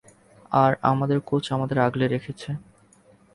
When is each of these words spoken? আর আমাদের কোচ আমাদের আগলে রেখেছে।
আর 0.53 0.71
আমাদের 0.81 1.17
কোচ 1.19 1.45
আমাদের 1.51 1.77
আগলে 1.79 2.05
রেখেছে। 2.07 2.49